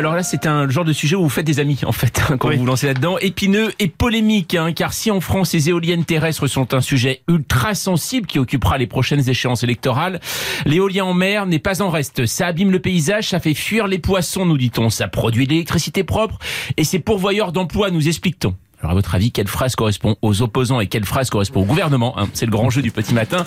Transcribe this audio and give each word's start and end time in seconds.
Alors 0.00 0.14
là, 0.14 0.22
c'est 0.22 0.46
un 0.46 0.66
genre 0.66 0.86
de 0.86 0.94
sujet 0.94 1.14
où 1.14 1.20
vous 1.20 1.28
faites 1.28 1.44
des 1.44 1.60
amis, 1.60 1.78
en 1.84 1.92
fait, 1.92 2.22
hein, 2.30 2.38
quand 2.38 2.50
vous 2.50 2.56
vous 2.56 2.64
lancez 2.64 2.86
là-dedans. 2.86 3.18
Épineux 3.18 3.70
et 3.78 3.88
polémique, 3.88 4.54
hein, 4.54 4.72
car 4.72 4.94
si 4.94 5.10
en 5.10 5.20
France, 5.20 5.52
les 5.52 5.68
éoliennes 5.68 6.06
terrestres 6.06 6.46
sont 6.46 6.72
un 6.72 6.80
sujet 6.80 7.20
ultra 7.28 7.74
sensible 7.74 8.26
qui 8.26 8.38
occupera 8.38 8.78
les 8.78 8.86
prochaines 8.86 9.28
échéances 9.28 9.62
électorales, 9.62 10.18
l'éolien 10.64 11.04
en 11.04 11.12
mer 11.12 11.44
n'est 11.44 11.58
pas 11.58 11.82
en 11.82 11.90
reste. 11.90 12.24
Ça 12.24 12.46
abîme 12.46 12.70
le 12.70 12.78
paysage, 12.78 13.28
ça 13.28 13.40
fait 13.40 13.52
fuir 13.52 13.88
les 13.88 13.98
poissons, 13.98 14.46
nous 14.46 14.56
dit-on. 14.56 14.88
Ça 14.88 15.06
produit 15.06 15.44
de 15.44 15.50
l'électricité 15.50 16.02
propre 16.02 16.38
et 16.78 16.84
c'est 16.84 16.98
pourvoyeur 16.98 17.52
d'emplois, 17.52 17.90
nous 17.90 18.08
explique-t-on. 18.08 18.54
Alors 18.80 18.92
à 18.92 18.94
votre 18.94 19.14
avis, 19.14 19.32
quelle 19.32 19.48
phrase 19.48 19.76
correspond 19.76 20.16
aux 20.22 20.40
opposants 20.40 20.80
et 20.80 20.86
quelle 20.86 21.04
phrase 21.04 21.28
correspond 21.28 21.60
au 21.60 21.66
gouvernement 21.66 22.18
hein? 22.18 22.26
C'est 22.32 22.46
le 22.46 22.52
grand 22.52 22.70
jeu 22.70 22.80
du 22.80 22.90
petit 22.90 23.12
matin. 23.12 23.44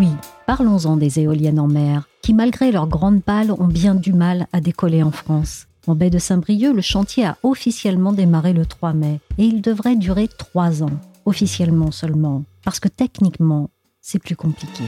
Oui, 0.00 0.08
parlons-en 0.48 0.96
des 0.96 1.20
éoliennes 1.20 1.60
en 1.60 1.68
mer, 1.68 2.08
qui 2.24 2.32
malgré 2.32 2.72
leurs 2.72 2.86
grandes 2.86 3.22
pales 3.22 3.52
ont 3.52 3.66
bien 3.66 3.94
du 3.94 4.14
mal 4.14 4.46
à 4.54 4.62
décoller 4.62 5.02
en 5.02 5.10
France. 5.10 5.66
En 5.86 5.94
baie 5.94 6.08
de 6.08 6.18
Saint-Brieuc, 6.18 6.72
le 6.72 6.80
chantier 6.80 7.26
a 7.26 7.36
officiellement 7.42 8.14
démarré 8.14 8.54
le 8.54 8.64
3 8.64 8.94
mai 8.94 9.20
et 9.36 9.44
il 9.44 9.60
devrait 9.60 9.94
durer 9.94 10.26
trois 10.28 10.82
ans, 10.82 10.98
officiellement 11.26 11.90
seulement, 11.90 12.44
parce 12.64 12.80
que 12.80 12.88
techniquement, 12.88 13.68
c'est 14.00 14.18
plus 14.18 14.36
compliqué. 14.36 14.84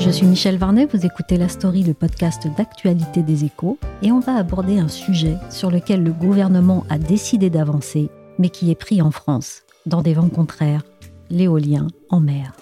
Je 0.00 0.10
suis 0.10 0.26
Michel 0.26 0.58
Varnet, 0.58 0.88
vous 0.92 1.06
écoutez 1.06 1.36
La 1.36 1.48
Story, 1.48 1.84
le 1.84 1.94
podcast 1.94 2.48
d'actualité 2.56 3.22
des 3.22 3.44
échos, 3.44 3.78
et 4.02 4.10
on 4.10 4.18
va 4.18 4.34
aborder 4.34 4.80
un 4.80 4.88
sujet 4.88 5.36
sur 5.50 5.70
lequel 5.70 6.02
le 6.02 6.12
gouvernement 6.12 6.84
a 6.90 6.98
décidé 6.98 7.48
d'avancer, 7.48 8.10
mais 8.40 8.48
qui 8.48 8.72
est 8.72 8.74
pris 8.74 9.00
en 9.00 9.12
France, 9.12 9.62
dans 9.86 10.02
des 10.02 10.14
vents 10.14 10.28
contraires, 10.28 10.82
l'éolien 11.30 11.86
en 12.10 12.20
mer. 12.20 12.52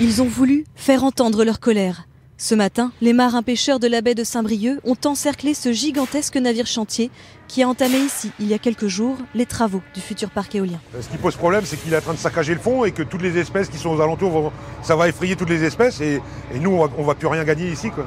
Ils 0.00 0.20
ont 0.20 0.26
voulu 0.26 0.64
faire 0.74 1.04
entendre 1.04 1.44
leur 1.44 1.58
colère. 1.58 2.06
Ce 2.38 2.54
matin, 2.54 2.92
les 3.00 3.14
marins 3.14 3.42
pêcheurs 3.42 3.80
de 3.80 3.86
la 3.86 4.02
baie 4.02 4.14
de 4.14 4.22
Saint-Brieuc 4.22 4.78
ont 4.84 4.96
encerclé 5.06 5.54
ce 5.54 5.72
gigantesque 5.72 6.36
navire 6.36 6.66
chantier 6.66 7.10
qui 7.48 7.62
a 7.62 7.68
entamé 7.68 7.96
ici, 7.96 8.30
il 8.38 8.46
y 8.46 8.52
a 8.52 8.58
quelques 8.58 8.88
jours, 8.88 9.16
les 9.34 9.46
travaux 9.46 9.80
du 9.94 10.02
futur 10.02 10.28
parc 10.28 10.54
éolien. 10.54 10.78
Ce 11.00 11.08
qui 11.08 11.16
pose 11.16 11.34
problème, 11.36 11.62
c'est 11.64 11.78
qu'il 11.78 11.94
est 11.94 11.96
en 11.96 12.00
train 12.02 12.12
de 12.12 12.18
saccager 12.18 12.52
le 12.52 12.60
fond 12.60 12.84
et 12.84 12.92
que 12.92 13.02
toutes 13.02 13.22
les 13.22 13.38
espèces 13.38 13.70
qui 13.70 13.78
sont 13.78 13.88
aux 13.88 14.02
alentours, 14.02 14.30
vont- 14.30 14.52
ça 14.82 14.96
va 14.96 15.08
effrayer 15.08 15.34
toutes 15.34 15.48
les 15.48 15.64
espèces 15.64 16.02
et, 16.02 16.20
et 16.52 16.58
nous, 16.58 16.72
on 16.72 16.84
va, 16.84 16.92
on 16.98 17.04
va 17.04 17.14
plus 17.14 17.28
rien 17.28 17.44
gagner 17.44 17.70
ici. 17.70 17.88
Quoi. 17.90 18.04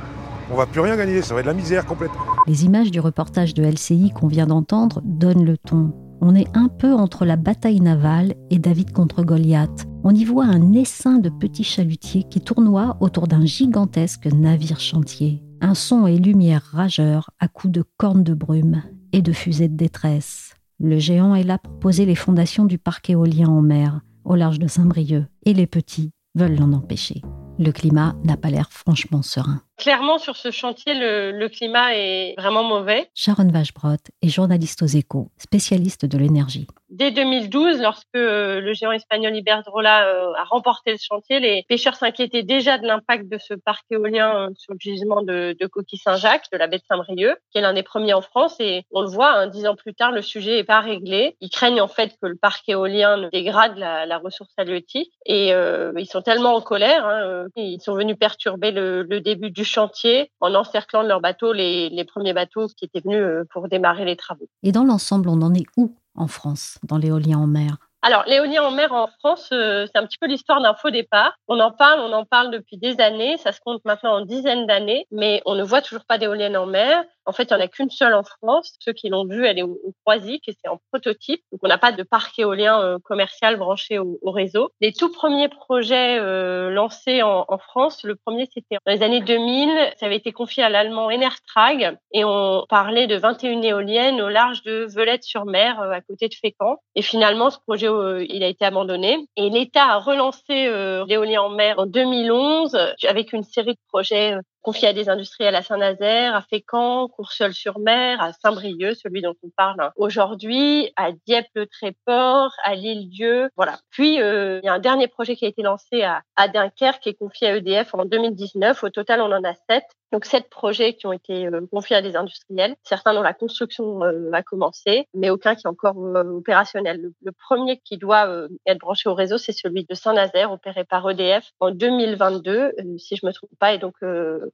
On 0.52 0.56
va 0.56 0.66
plus 0.66 0.82
rien 0.82 0.98
gagner, 0.98 1.22
ça 1.22 1.34
va 1.34 1.42
être 1.42 1.46
de 1.46 1.52
la 1.52 1.58
misère 1.58 1.86
complète. 1.86 2.12
Les 2.48 2.66
images 2.66 2.90
du 2.90 3.00
reportage 3.00 3.54
de 3.54 3.64
LCI 3.64 4.12
qu'on 4.12 4.28
vient 4.28 4.48
d'entendre 4.48 5.02
donnent 5.04 5.46
le 5.46 5.58
ton. 5.58 5.94
On 6.22 6.34
est 6.34 6.48
un 6.56 6.68
peu 6.68 6.94
entre 6.94 7.24
la 7.24 7.36
bataille 7.36 7.80
navale 7.80 8.34
et 8.50 8.58
David 8.58 8.92
contre 8.92 9.24
Goliath. 9.24 9.88
On 10.04 10.14
y 10.14 10.26
voit 10.26 10.46
un 10.46 10.74
essaim 10.74 11.20
de 11.20 11.30
petits 11.30 11.64
chalutiers 11.64 12.24
qui 12.24 12.42
tournoient 12.42 12.98
autour 13.00 13.28
d'un 13.28 13.46
gigantesque 13.46 14.26
navire 14.26 14.80
chantier. 14.80 15.44
Un 15.62 15.76
son 15.76 16.08
et 16.08 16.18
lumière 16.18 16.64
rageurs 16.72 17.30
à 17.40 17.48
coups 17.48 17.72
de 17.72 17.84
cornes 17.98 18.24
de 18.24 18.34
brume 18.34 18.82
et 19.14 19.22
de 19.22 19.32
fusées 19.32 19.68
de 19.68 19.78
détresse. 19.78 20.56
Le 20.80 20.98
géant 20.98 21.36
est 21.36 21.44
là 21.44 21.58
pour 21.58 21.78
poser 21.78 22.06
les 22.06 22.16
fondations 22.16 22.66
du 22.66 22.78
parc 22.78 23.10
éolien 23.10 23.50
en 23.50 23.62
mer, 23.62 24.02
au 24.24 24.36
large 24.36 24.60
de 24.60 24.68
Saint-Brieuc, 24.68 25.26
et 25.46 25.54
les 25.54 25.68
petits 25.68 26.12
veulent 26.36 26.58
l'en 26.58 26.74
empêcher. 26.74 27.22
Le 27.60 27.72
climat 27.72 28.16
n'a 28.24 28.38
pas 28.38 28.50
l'air 28.50 28.72
franchement 28.72 29.22
serein. 29.22 29.62
Clairement, 29.80 30.18
sur 30.18 30.36
ce 30.36 30.52
chantier, 30.52 30.94
le, 30.94 31.32
le 31.32 31.48
climat 31.48 31.96
est 31.96 32.36
vraiment 32.38 32.64
mauvais. 32.64 33.10
Sharon 33.16 33.48
Vachebrot 33.48 33.96
est 34.22 34.28
journaliste 34.30 34.82
aux 34.84 34.88
échos, 34.88 35.32
spécialiste 35.38 36.06
de 36.06 36.18
l'énergie. 36.18 36.68
Dès 36.90 37.12
2012, 37.12 37.82
lorsque 37.82 38.08
euh, 38.16 38.60
le 38.62 38.74
géant 38.74 38.92
espagnol 38.92 39.36
Iberdrola 39.36 40.08
euh, 40.08 40.34
a 40.36 40.44
remporté 40.44 40.92
le 40.92 40.98
chantier, 41.00 41.40
les 41.40 41.64
pêcheurs 41.70 41.94
s'inquiétaient 41.94 42.42
déjà 42.42 42.80
de 42.80 42.88
l'impact 42.88 43.30
de 43.30 43.38
ce 43.38 43.54
parc 43.54 43.86
éolien 43.92 44.36
euh, 44.36 44.50
sur 44.58 44.74
le 44.74 44.80
gisement 44.80 45.22
de, 45.22 45.56
de 45.58 45.68
Coquille 45.68 46.00
Saint-Jacques, 46.00 46.48
de 46.52 46.58
la 46.58 46.66
baie 46.66 46.80
de 46.80 46.84
Saint-Brieuc, 46.90 47.38
qui 47.52 47.60
est 47.60 47.62
l'un 47.62 47.74
des 47.74 47.84
premiers 47.84 48.14
en 48.14 48.22
France. 48.22 48.56
Et 48.60 48.86
on 48.92 49.02
le 49.02 49.08
voit, 49.08 49.32
hein, 49.34 49.48
dix 49.48 49.68
ans 49.68 49.76
plus 49.76 49.94
tard, 49.94 50.12
le 50.12 50.24
sujet 50.24 50.56
n'est 50.56 50.64
pas 50.64 50.80
réglé. 50.80 51.38
Ils 51.42 51.52
craignent 51.52 51.82
en 51.82 51.88
fait 51.88 52.18
que 52.20 52.28
le 52.28 52.36
parc 52.36 52.68
éolien 52.68 53.18
ne 53.18 53.30
dégrade 53.30 53.78
la, 53.78 54.08
la 54.08 54.18
ressource 54.18 54.52
halieutique. 54.58 55.14
Et 55.28 55.54
euh, 55.54 55.94
ils 55.96 56.10
sont 56.10 56.24
tellement 56.24 56.56
en 56.56 56.62
colère, 56.62 57.06
hein, 57.06 57.46
ils 57.56 57.82
sont 57.82 57.94
venus 57.94 58.18
perturber 58.20 58.72
le, 58.72 59.04
le 59.04 59.22
début 59.22 59.52
du 59.52 59.64
chantier 59.70 60.32
en 60.40 60.54
encerclant 60.56 61.04
de 61.04 61.08
leurs 61.08 61.22
bateaux 61.22 61.54
les, 61.54 61.90
les 61.90 62.04
premiers 62.04 62.34
bateaux 62.34 62.68
qui 62.68 62.86
étaient 62.86 63.02
venus 63.02 63.22
euh, 63.22 63.44
pour 63.52 63.68
démarrer 63.68 64.06
les 64.06 64.16
travaux. 64.16 64.48
Et 64.64 64.72
dans 64.72 64.84
l'ensemble, 64.84 65.30
on 65.30 65.42
en 65.42 65.54
est 65.54 65.66
où 65.78 65.96
en 66.16 66.28
France, 66.28 66.80
dans 66.84 66.98
l'éolien 66.98 67.38
en 67.38 67.48
mer? 67.48 67.78
Alors, 68.02 68.24
l'éolien 68.28 68.64
en 68.64 68.72
mer 68.72 68.94
en 68.94 69.08
France, 69.08 69.50
euh, 69.52 69.86
c'est 69.86 69.98
un 69.98 70.06
petit 70.06 70.18
peu 70.18 70.28
l'histoire 70.28 70.62
d'un 70.62 70.74
faux 70.74 70.90
départ. 70.90 71.34
On 71.50 71.60
en 71.60 71.72
parle, 71.72 72.00
on 72.00 72.14
en 72.14 72.24
parle 72.24 72.50
depuis 72.50 72.78
des 72.78 73.02
années, 73.02 73.36
ça 73.38 73.52
se 73.52 73.60
compte 73.60 73.84
maintenant 73.84 74.14
en 74.14 74.26
dizaines 74.26 74.66
d'années, 74.68 75.06
mais 75.12 75.42
on 75.46 75.56
ne 75.56 75.64
voit 75.64 75.82
toujours 75.82 76.06
pas 76.06 76.18
d'éolienne 76.18 76.56
en 76.56 76.66
mer. 76.66 77.04
En 77.30 77.32
fait, 77.32 77.52
il 77.52 77.56
n'y 77.56 77.62
en 77.62 77.66
a 77.66 77.68
qu'une 77.68 77.92
seule 77.92 78.16
en 78.16 78.24
France. 78.24 78.74
Ceux 78.80 78.94
qui 78.94 79.10
l'ont 79.10 79.26
vue, 79.26 79.46
elle 79.46 79.60
est 79.60 79.64
au, 79.64 79.78
Croisic 80.04 80.48
et 80.48 80.54
c'est 80.54 80.68
en 80.68 80.80
prototype. 80.92 81.42
Donc, 81.52 81.60
on 81.62 81.68
n'a 81.68 81.78
pas 81.78 81.92
de 81.92 82.02
parc 82.02 82.40
éolien 82.40 82.82
euh, 82.82 82.98
commercial 83.04 83.58
branché 83.58 84.00
au, 84.00 84.18
au 84.22 84.32
réseau. 84.32 84.72
Les 84.82 84.94
tout 84.94 85.12
premiers 85.12 85.50
projets 85.50 86.18
euh, 86.20 86.72
lancés 86.72 87.22
en, 87.22 87.46
France, 87.60 88.04
le 88.04 88.16
premier, 88.16 88.48
c'était 88.52 88.78
dans 88.86 88.92
les 88.92 89.04
années 89.04 89.22
2000. 89.22 89.70
Ça 89.98 90.08
avait 90.08 90.16
été 90.16 90.32
confié 90.32 90.64
à 90.64 90.70
l'allemand 90.70 91.08
Enertrag 91.08 91.98
et 92.14 92.24
on 92.24 92.66
parlait 92.68 93.06
de 93.06 93.16
21 93.16 93.62
éoliennes 93.62 94.22
au 94.22 94.30
large 94.30 94.64
de 94.64 94.88
Velette-sur-Mer, 94.90 95.80
euh, 95.82 95.92
à 95.92 96.02
côté 96.02 96.28
de 96.28 96.34
Fécamp. 96.34 96.78
Et 96.96 97.04
finalement, 97.04 97.52
ce 97.52 97.60
projet, 97.60 97.88
il 98.30 98.44
a 98.44 98.48
été 98.48 98.66
abandonné. 98.66 99.18
Et 99.36 99.50
l'État 99.50 99.86
a 99.86 99.98
relancé 100.00 100.70
l'éolien 101.08 101.44
en 101.44 101.50
mer 101.50 101.78
en 101.78 101.86
2011 101.86 102.76
euh, 102.76 102.94
avec 103.08 103.34
une 103.34 103.44
série 103.44 103.74
de 103.74 103.80
projets 103.88 104.36
confiés 104.62 104.90
à 104.90 104.94
des 104.94 105.10
industriels 105.10 105.56
à 105.56 105.62
Saint-Nazaire, 105.62 106.36
à 106.36 106.42
Fécamp, 106.42 107.08
Courseulles-sur-Mer, 107.10 108.22
à 108.22 108.34
Saint-Brieuc, 108.34 108.96
celui 108.96 109.22
dont 109.22 109.36
on 109.44 109.50
parle 109.56 109.82
hein, 109.82 109.92
aujourd'hui, 109.96 110.92
à 110.96 111.12
Dieppe-le-Tréport, 111.26 112.52
à 112.64 112.76
l'île-Dieu. 112.76 113.50
Voilà. 113.56 113.80
Puis, 113.90 114.22
euh, 114.22 114.60
il 114.64 114.66
y 114.66 114.70
a 114.70 114.74
un 114.74 114.80
dernier 114.80 115.08
projet 115.08 115.36
qui 115.36 115.46
a 115.46 115.50
été 115.50 115.62
lancé 115.62 116.04
à, 116.04 116.22
à 116.36 116.48
Dunkerque 116.48 117.08
est 117.08 117.14
confié 117.14 117.48
à 117.48 117.56
EDF 117.56 117.94
en 117.94 118.06
2019. 118.06 118.84
Au 118.84 118.90
total, 118.90 119.22
on 119.22 119.32
en 119.32 119.44
a 119.44 119.54
sept. 119.70 119.86
Donc, 120.12 120.26
sept 120.26 120.50
projets 120.50 120.94
qui 120.94 121.06
ont 121.06 121.14
été 121.14 121.48
euh, 121.48 121.62
confiés 121.72 121.96
à 121.96 122.02
des 122.02 122.16
industriels. 122.16 122.76
Certains 122.84 123.14
dont 123.14 123.22
la 123.22 123.34
construction 123.34 124.04
euh, 124.04 124.30
va 124.30 124.42
commencer, 124.42 125.08
mais 125.14 125.30
aucun 125.30 125.56
qui 125.56 125.66
est 125.66 125.70
encore 125.70 125.98
euh, 125.98 126.24
opérationnel. 126.24 127.12
Le, 127.22 127.32
premier 127.32 127.80
qui 127.80 127.98
doit 127.98 128.28
euh, 128.28 128.48
être 128.66 128.80
branché 128.80 129.08
au 129.10 129.14
réseau, 129.14 129.38
c'est 129.38 129.52
celui 129.52 129.86
de 129.86 129.94
Saint-Nazaire, 129.94 130.52
opéré 130.52 130.84
par 130.84 131.10
EDF 131.10 131.52
en 131.60 131.72
2022, 131.72 132.52
euh, 132.52 132.72
si 132.98 133.16
je 133.16 133.26
me 133.26 133.32
trompe 133.32 133.52
pas. 133.60 133.74
Et 133.74 133.78
donc, 133.78 133.96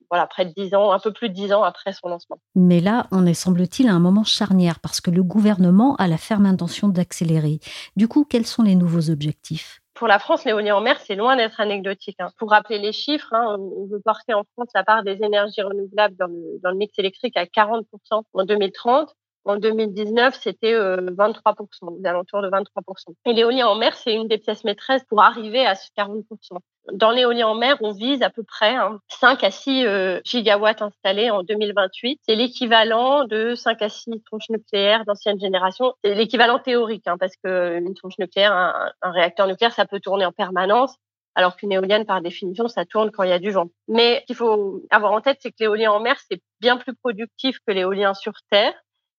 voilà, 0.09 0.27
près 0.27 0.45
de 0.45 0.53
dix 0.55 0.73
ans, 0.75 0.91
un 0.91 0.99
peu 0.99 1.11
plus 1.11 1.29
de 1.29 1.33
dix 1.33 1.53
ans 1.53 1.63
après 1.63 1.93
son 1.93 2.09
lancement. 2.09 2.37
Mais 2.55 2.79
là, 2.79 3.07
on 3.11 3.25
est, 3.25 3.33
semble-t-il, 3.33 3.87
à 3.87 3.93
un 3.93 3.99
moment 3.99 4.23
charnière 4.23 4.79
parce 4.79 5.01
que 5.01 5.11
le 5.11 5.23
gouvernement 5.23 5.95
a 5.97 6.07
la 6.07 6.17
ferme 6.17 6.45
intention 6.45 6.89
d'accélérer. 6.89 7.59
Du 7.95 8.07
coup, 8.07 8.25
quels 8.25 8.45
sont 8.45 8.63
les 8.63 8.75
nouveaux 8.75 9.09
objectifs? 9.09 9.81
Pour 9.95 10.07
la 10.07 10.19
France, 10.19 10.43
l'éolien 10.43 10.75
en 10.75 10.81
mer, 10.81 10.99
c'est 10.99 11.15
loin 11.15 11.37
d'être 11.37 11.59
anecdotique. 11.59 12.17
Hein. 12.19 12.29
Pour 12.37 12.51
rappeler 12.51 12.79
les 12.79 12.91
chiffres, 12.91 13.33
hein, 13.33 13.57
on 13.57 13.87
veut 13.87 14.01
porter 14.03 14.33
en 14.33 14.43
France 14.53 14.67
la 14.75 14.83
part 14.83 15.03
des 15.03 15.23
énergies 15.23 15.61
renouvelables 15.61 16.15
dans 16.17 16.27
le, 16.27 16.59
dans 16.61 16.69
le 16.69 16.77
mix 16.77 16.97
électrique 16.99 17.37
à 17.37 17.45
40% 17.45 17.83
en 18.33 18.43
2030. 18.43 19.15
En 19.45 19.57
2019, 19.57 20.35
c'était 20.41 20.73
euh, 20.73 20.97
23%, 20.97 21.65
aux 21.81 22.05
alentours 22.05 22.41
de 22.41 22.49
23%. 22.49 23.13
Et 23.27 23.33
l'éolien 23.33 23.67
en 23.67 23.75
mer, 23.75 23.95
c'est 23.95 24.13
une 24.13 24.27
des 24.27 24.39
pièces 24.39 24.63
maîtresses 24.63 25.03
pour 25.07 25.21
arriver 25.21 25.65
à 25.65 25.75
ce 25.75 25.87
40%. 25.95 26.23
Dans 26.93 27.11
l'éolien 27.11 27.47
en 27.47 27.55
mer, 27.55 27.77
on 27.81 27.91
vise 27.91 28.23
à 28.23 28.31
peu 28.31 28.43
près 28.43 28.75
hein, 28.75 28.99
5 29.09 29.43
à 29.43 29.51
6 29.51 29.85
euh, 29.85 30.19
gigawatts 30.23 30.81
installés 30.81 31.29
en 31.29 31.43
2028. 31.43 32.21
C'est 32.27 32.35
l'équivalent 32.35 33.25
de 33.25 33.53
5 33.53 33.81
à 33.83 33.89
6 33.89 34.21
tronches 34.25 34.49
nucléaires 34.49 35.05
d'ancienne 35.05 35.39
génération. 35.39 35.93
C'est 36.03 36.15
l'équivalent 36.15 36.57
théorique, 36.57 37.07
hein, 37.07 37.17
parce 37.19 37.35
qu'une 37.37 37.93
tronche 37.93 38.17
nucléaire, 38.17 38.51
un, 38.51 38.91
un 39.03 39.11
réacteur 39.11 39.45
nucléaire, 39.45 39.73
ça 39.73 39.85
peut 39.85 39.99
tourner 39.99 40.25
en 40.25 40.31
permanence 40.31 40.95
alors 41.35 41.57
qu'une 41.57 41.73
éolienne, 41.73 42.05
par 42.05 42.21
définition, 42.21 42.67
ça 42.67 42.85
tourne 42.85 43.11
quand 43.11 43.23
il 43.23 43.29
y 43.29 43.33
a 43.33 43.39
du 43.39 43.51
vent. 43.51 43.67
Mais 43.89 44.21
ce 44.21 44.25
qu'il 44.27 44.35
faut 44.37 44.81
avoir 44.89 45.11
en 45.11 45.21
tête, 45.21 45.37
c'est 45.41 45.51
que 45.51 45.57
l'éolien 45.59 45.91
en 45.91 45.99
mer, 45.99 46.15
c'est 46.31 46.41
bien 46.61 46.77
plus 46.77 46.95
productif 46.95 47.57
que 47.67 47.73
l'éolien 47.73 48.13
sur 48.13 48.33
Terre. 48.49 48.73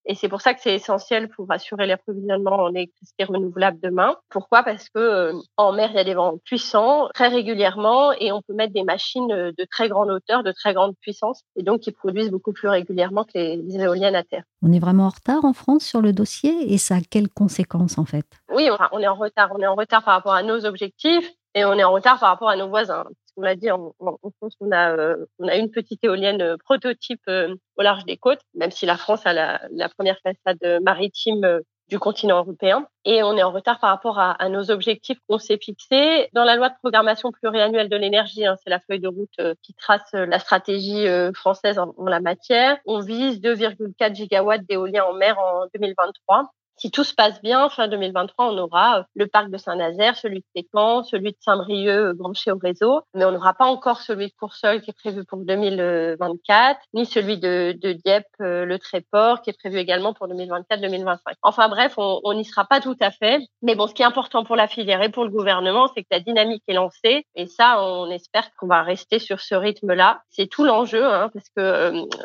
Et 0.08 0.14
c'est 0.14 0.28
pour 0.28 0.40
ça 0.40 0.54
que 0.54 0.60
c'est 0.60 0.74
essentiel 0.74 1.28
pour 1.28 1.50
assurer 1.50 1.86
l'approvisionnement 1.86 2.56
en 2.62 2.70
électricité 2.70 3.24
renouvelable 3.24 3.78
demain. 3.82 4.16
Pourquoi? 4.30 4.62
Parce 4.62 4.88
que 4.88 4.98
euh, 4.98 5.32
en 5.56 5.72
mer, 5.72 5.90
il 5.90 5.96
y 5.96 5.98
a 5.98 6.04
des 6.04 6.14
vents 6.14 6.38
puissants 6.44 7.08
très 7.12 7.28
régulièrement 7.28 8.12
et 8.12 8.30
on 8.30 8.40
peut 8.40 8.54
mettre 8.54 8.72
des 8.72 8.84
machines 8.84 9.26
de 9.28 9.66
très 9.70 9.88
grande 9.88 10.10
hauteur, 10.10 10.44
de 10.44 10.52
très 10.52 10.74
grande 10.74 10.94
puissance 11.00 11.42
et 11.56 11.62
donc 11.64 11.80
qui 11.80 11.90
produisent 11.90 12.30
beaucoup 12.30 12.52
plus 12.52 12.68
régulièrement 12.68 13.24
que 13.24 13.32
les, 13.34 13.56
les 13.56 13.80
éoliennes 13.80 14.14
à 14.14 14.22
terre. 14.22 14.44
On 14.62 14.72
est 14.72 14.78
vraiment 14.78 15.06
en 15.06 15.10
retard 15.10 15.44
en 15.44 15.52
France 15.52 15.84
sur 15.84 16.00
le 16.00 16.12
dossier 16.12 16.72
et 16.72 16.78
ça 16.78 16.96
a 16.96 17.00
quelles 17.00 17.28
conséquences 17.28 17.98
en 17.98 18.04
fait? 18.04 18.26
Oui, 18.52 18.68
on 18.92 19.00
est 19.00 19.08
en 19.08 19.16
retard. 19.16 19.50
On 19.56 19.60
est 19.60 19.66
en 19.66 19.74
retard 19.74 20.04
par 20.04 20.14
rapport 20.14 20.34
à 20.34 20.42
nos 20.42 20.64
objectifs 20.64 21.28
et 21.54 21.64
on 21.64 21.72
est 21.72 21.84
en 21.84 21.92
retard 21.92 22.20
par 22.20 22.28
rapport 22.30 22.48
à 22.48 22.56
nos 22.56 22.68
voisins 22.68 23.04
on 23.36 23.42
l'a 23.42 23.54
dit, 23.54 23.70
en, 23.70 23.94
France, 24.38 24.54
on 24.60 24.72
a, 24.72 24.96
euh, 24.96 25.26
on 25.38 25.48
a 25.48 25.56
une 25.56 25.70
petite 25.70 26.02
éolienne 26.04 26.40
euh, 26.40 26.56
prototype 26.56 27.22
euh, 27.28 27.54
au 27.76 27.82
large 27.82 28.04
des 28.04 28.16
côtes, 28.16 28.40
même 28.54 28.70
si 28.70 28.86
la 28.86 28.96
France 28.96 29.26
a 29.26 29.32
la, 29.32 29.60
la 29.70 29.88
première 29.88 30.18
façade 30.22 30.80
maritime 30.82 31.60
du 31.88 31.98
continent 32.00 32.38
européen. 32.38 32.88
Et 33.04 33.22
on 33.22 33.36
est 33.36 33.42
en 33.42 33.52
retard 33.52 33.78
par 33.78 33.90
rapport 33.90 34.18
à, 34.18 34.32
à 34.32 34.48
nos 34.48 34.70
objectifs 34.70 35.18
qu'on 35.28 35.38
s'est 35.38 35.58
fixés. 35.58 36.28
Dans 36.32 36.42
la 36.42 36.56
loi 36.56 36.68
de 36.68 36.74
programmation 36.82 37.30
pluriannuelle 37.30 37.88
de 37.88 37.96
l'énergie, 37.96 38.44
hein, 38.44 38.56
c'est 38.64 38.70
la 38.70 38.80
feuille 38.80 39.00
de 39.00 39.08
route 39.08 39.54
qui 39.62 39.74
trace 39.74 40.10
la 40.12 40.38
stratégie 40.40 41.06
française 41.34 41.78
en, 41.78 41.94
en 41.96 42.06
la 42.06 42.20
matière, 42.20 42.78
on 42.86 43.00
vise 43.00 43.40
2,4 43.40 44.14
gigawatts 44.14 44.66
d'éolien 44.66 45.04
en 45.04 45.14
mer 45.14 45.38
en 45.38 45.66
2023 45.74 46.50
si 46.76 46.90
tout 46.90 47.04
se 47.04 47.14
passe 47.14 47.40
bien, 47.42 47.68
fin 47.68 47.88
2023, 47.88 48.52
on 48.52 48.58
aura 48.58 48.98
euh, 48.98 49.02
le 49.14 49.26
parc 49.26 49.50
de 49.50 49.56
Saint-Nazaire, 49.56 50.16
celui 50.16 50.40
de 50.40 50.44
Técan, 50.54 51.02
celui 51.04 51.32
de 51.32 51.36
Saint-Brieuc 51.40 51.96
euh, 51.96 52.14
branché 52.14 52.50
au 52.50 52.58
réseau, 52.58 53.00
mais 53.14 53.24
on 53.24 53.32
n'aura 53.32 53.54
pas 53.54 53.64
encore 53.64 54.00
celui 54.00 54.26
de 54.26 54.32
Courseul 54.38 54.82
qui 54.82 54.90
est 54.90 54.98
prévu 54.98 55.24
pour 55.24 55.38
2024, 55.38 56.80
ni 56.94 57.06
celui 57.06 57.38
de, 57.38 57.72
Dieppe, 58.04 58.26
euh, 58.40 58.64
le 58.64 58.78
Tréport, 58.78 59.40
qui 59.40 59.50
est 59.50 59.58
prévu 59.58 59.78
également 59.78 60.12
pour 60.12 60.28
2024-2025. 60.28 61.18
Enfin 61.42 61.68
bref, 61.68 61.94
on 61.96 62.34
n'y 62.34 62.44
sera 62.44 62.64
pas 62.64 62.80
tout 62.80 62.96
à 63.00 63.10
fait. 63.10 63.40
Mais 63.62 63.74
bon, 63.74 63.86
ce 63.86 63.94
qui 63.94 64.02
est 64.02 64.06
important 64.06 64.44
pour 64.44 64.56
la 64.56 64.68
filière 64.68 65.02
et 65.02 65.08
pour 65.08 65.24
le 65.24 65.30
gouvernement, 65.30 65.88
c'est 65.94 66.02
que 66.02 66.08
la 66.10 66.20
dynamique 66.20 66.62
est 66.68 66.74
lancée, 66.74 67.26
et 67.34 67.46
ça, 67.46 67.82
on 67.82 68.10
espère 68.10 68.50
qu'on 68.56 68.66
va 68.66 68.82
rester 68.82 69.18
sur 69.18 69.40
ce 69.40 69.54
rythme-là. 69.54 70.20
C'est 70.30 70.46
tout 70.46 70.64
l'enjeu, 70.64 71.04
hein, 71.04 71.30
parce 71.32 71.48
que 71.56 71.60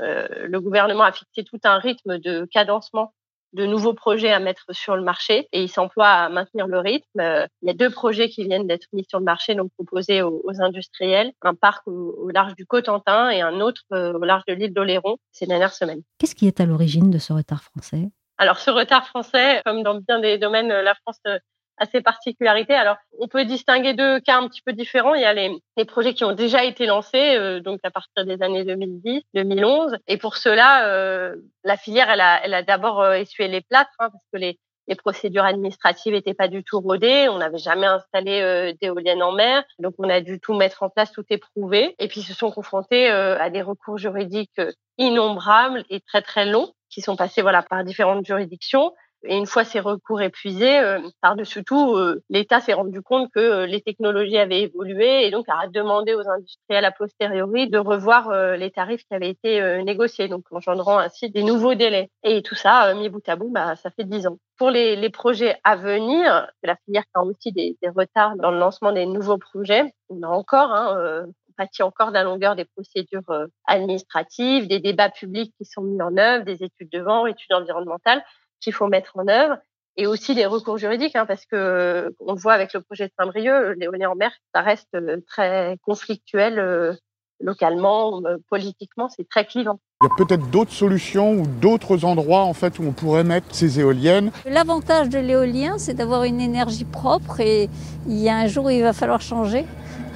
euh, 0.02 0.28
le 0.46 0.62
gouvernement 0.62 1.04
a 1.04 1.12
fixé 1.12 1.44
tout 1.44 1.60
un 1.64 1.78
rythme 1.78 2.18
de 2.18 2.46
cadencement 2.52 3.14
de 3.54 3.66
nouveaux 3.66 3.94
projets 3.94 4.32
à 4.32 4.40
mettre 4.40 4.66
sur 4.72 4.96
le 4.96 5.04
marché 5.04 5.48
et 5.52 5.64
il 5.64 5.70
s'emploie 5.70 6.08
à 6.08 6.30
maintenir 6.30 6.68
le 6.68 6.80
rythme. 6.80 7.20
Euh, 7.20 7.46
il 7.62 7.68
y 7.68 7.72
a 7.72 7.74
deux 7.74 7.90
projets 7.90 8.30
qui 8.30 8.44
viennent 8.44 8.68
d'être 8.68 8.88
mis 8.94 9.06
sur 9.08 9.20
le 9.20 9.26
marché, 9.26 9.56
donc 9.56 9.72
proposés 9.74 10.22
aux, 10.22 10.42
industriels, 10.60 11.32
un 11.42 11.56
parc 11.56 11.88
au, 11.88 12.30
large 12.30 12.56
du 12.56 12.66
Cotentin 12.66 13.30
et 13.30 13.42
un 13.42 13.60
autre 13.62 13.82
euh, 13.94 14.14
au 14.14 14.24
large 14.24 14.44
de 14.48 14.54
l'île 14.54 14.74
d'Oléron 14.74 15.18
ces 15.32 15.46
dernières 15.46 15.74
semaines. 15.74 16.02
Qu'est-ce 16.18 16.36
qui 16.36 16.48
est 16.48 16.60
à 16.60 16.66
l'origine 16.66 17.10
de 17.10 17.18
ce 17.18 17.34
retard 17.34 17.64
français? 17.64 18.10
Alors 18.38 18.58
ce 18.58 18.72
retard 18.72 19.06
français, 19.06 19.62
comme 19.66 19.84
dans 19.84 19.96
bien 19.96 20.20
des 20.20 20.38
domaines, 20.38 20.70
la 20.70 20.96
France 20.96 21.20
euh, 21.28 21.38
à 21.78 21.86
ses 21.86 22.02
particularités. 22.02 22.76
Alors, 22.76 22.98
on 23.20 23.28
peut 23.28 23.46
distinguer 23.46 23.94
deux 23.94 24.20
cas 24.20 24.38
un 24.38 24.48
petit 24.48 24.62
peu 24.62 24.74
différents. 24.74 25.16
Il 25.16 25.22
y 25.22 25.26
a 25.26 25.34
les, 25.34 25.52
les 25.78 25.86
projets 25.86 26.14
qui 26.14 26.24
ont 26.24 26.34
déjà 26.34 26.64
été 26.64 26.86
lancés, 26.86 27.36
euh, 27.36 27.60
donc 27.60 27.80
à 27.84 27.92
partir 27.92 28.26
des 28.26 28.42
années 28.44 28.64
2010, 28.64 29.24
2011. 29.34 29.98
Et 30.08 30.18
pour 30.18 30.38
cela, 30.38 30.88
euh, 30.88 31.36
la 31.64 31.78
filière, 31.78 32.10
elle 32.10 32.22
a, 32.22 32.44
elle 32.44 32.54
a 32.54 32.64
d'abord 32.64 33.02
euh, 33.02 33.14
essuyé 33.14 33.50
les 33.50 33.62
plâtres, 33.62 33.90
hein, 34.00 34.10
parce 34.12 34.24
que 34.32 34.38
les, 34.38 34.60
les 34.88 34.96
procédures 34.96 35.46
administratives 35.46 36.14
n'étaient 36.14 36.34
pas 36.34 36.48
du 36.48 36.64
tout 36.64 36.80
rodées. 36.80 37.30
On 37.30 37.40
n'avait 37.40 37.58
jamais 37.58 37.88
installé 37.88 38.42
euh, 38.42 38.74
d'éoliennes 38.82 39.24
en 39.24 39.32
mer. 39.32 39.64
Donc, 39.80 39.96
on 39.98 40.10
a 40.10 40.22
dû 40.22 40.40
tout 40.40 40.54
mettre 40.54 40.84
en 40.84 40.90
place, 40.90 41.12
tout 41.12 41.26
éprouver. 41.30 41.96
Et 42.00 42.08
puis, 42.08 42.22
ils 42.22 42.26
se 42.26 42.34
sont 42.34 42.52
confrontés 42.52 43.10
à 43.10 43.50
des 43.50 43.62
recours 43.62 43.98
juridiques 43.98 44.62
innombrables 44.98 45.84
et 45.90 46.00
très, 46.02 46.22
très 46.22 46.46
longs 46.46 46.72
qui 46.92 47.02
sont 47.02 47.16
passés 47.16 47.42
voilà 47.42 47.64
par 47.64 47.84
différentes 47.84 48.26
juridictions. 48.26 48.94
Et 49.24 49.38
une 49.38 49.46
fois 49.46 49.64
ces 49.64 49.80
recours 49.80 50.22
épuisés, 50.22 50.80
euh, 50.80 51.00
par-dessus 51.22 51.64
tout, 51.64 51.96
euh, 51.96 52.24
l'État 52.30 52.60
s'est 52.60 52.74
rendu 52.74 53.02
compte 53.02 53.30
que 53.32 53.40
euh, 53.40 53.66
les 53.68 53.82
technologies 53.82 54.38
avaient 54.38 54.62
évolué 54.62 55.28
et 55.28 55.32
donc 55.32 55.46
a 55.48 55.68
demandé 55.68 56.16
aux 56.16 56.28
industriels 56.28 56.86
a 56.86 56.92
posteriori 56.92 57.70
de 57.70 57.78
revoir 57.78 58.32
les 58.56 58.72
tarifs 58.72 59.04
qui 59.04 59.14
avaient 59.14 59.30
été 59.30 59.84
négociés, 59.84 60.28
donc 60.28 60.46
engendrant 60.52 60.98
ainsi 60.98 61.30
des 61.30 61.44
nouveaux 61.44 61.76
délais. 61.76 62.10
Et 62.24 62.42
tout 62.42 62.56
ça, 62.56 62.94
mis 62.96 63.10
bout 63.10 63.28
à 63.28 63.36
bout, 63.36 63.52
bah, 63.52 63.76
ça 63.76 63.92
fait 63.92 64.04
dix 64.04 64.26
ans. 64.28 64.38
Pour 64.58 64.70
les, 64.70 64.96
les, 64.96 65.10
projets 65.10 65.58
à 65.64 65.76
venir, 65.76 66.48
la 66.64 66.76
filière 66.86 67.04
a 67.14 67.24
aussi 67.24 67.52
des, 67.52 67.78
des, 67.82 67.90
retards 67.90 68.36
dans 68.38 68.52
le 68.52 68.60
lancement 68.60 68.92
des 68.92 69.06
nouveaux 69.06 69.38
projets. 69.38 69.94
On 70.10 70.22
a 70.24 70.28
encore, 70.28 70.72
hein, 70.72 71.26
pâtit 71.58 71.84
encore 71.84 72.12
d'un 72.12 72.24
longueur 72.24 72.56
des 72.56 72.66
procédures 72.66 73.48
administratives, 73.66 74.68
des 74.68 74.80
débats 74.80 75.10
publics 75.10 75.54
qui 75.58 75.66
sont 75.66 75.82
mis 75.82 76.02
en 76.02 76.18
œuvre, 76.18 76.46
des 76.46 76.64
études 76.64 76.90
de 76.90 77.00
vent, 77.00 77.26
études 77.26 77.54
environnementales 77.54 78.24
qu'il 78.62 78.74
faut 78.74 78.88
mettre 78.88 79.18
en 79.18 79.28
œuvre 79.28 79.58
et 79.98 80.08
aussi 80.08 80.36
des 80.36 80.46
recours 80.46 80.78
juridiques, 80.78 81.16
hein, 81.16 81.26
parce 81.26 81.46
que 81.46 82.14
on 82.20 82.34
le 82.34 82.40
voit 82.40 82.54
avec 82.54 82.74
le 82.74 82.82
projet 82.82 83.08
de 83.08 83.12
Saint-Brieuc, 83.20 83.76
l'éolien 83.78 84.12
en 84.12 84.16
mer, 84.16 84.32
ça 84.54 84.62
reste 84.62 84.88
euh, 84.96 85.18
très 85.28 85.78
conflictuel 85.82 86.60
euh, 86.60 86.94
localement, 87.42 88.22
euh, 88.26 88.38
politiquement, 88.50 89.10
c'est 89.10 89.28
très 89.28 89.46
clivant. 89.46 89.80
Il 90.02 90.08
y 90.08 90.12
a 90.12 90.26
peut-être 90.26 90.50
d'autres 90.50 90.72
solutions 90.72 91.34
ou 91.34 91.46
d'autres 91.46 92.06
endroits 92.06 92.44
en 92.44 92.54
fait 92.54 92.80
où 92.80 92.84
on 92.84 92.94
pourrait 92.94 93.24
mettre 93.24 93.54
ces 93.54 93.80
éoliennes. 93.80 94.32
L'avantage 94.46 95.10
de 95.10 95.20
l'éolien, 95.20 95.78
c'est 95.78 95.94
d'avoir 95.94 96.24
une 96.24 96.40
énergie 96.40 96.86
propre 96.86 97.40
et 97.40 97.70
il 98.08 98.18
y 98.18 98.30
a 98.30 98.38
un 98.38 98.48
jour 98.48 98.66
où 98.66 98.70
il 98.70 98.82
va 98.82 98.94
falloir 98.94 99.22
changer. 99.22 99.66